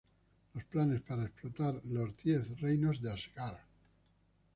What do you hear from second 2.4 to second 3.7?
Reinos de Asgard.